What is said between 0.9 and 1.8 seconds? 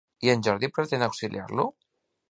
auxiliar-lo?